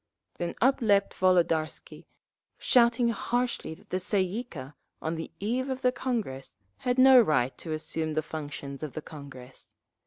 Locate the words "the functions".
8.15-8.81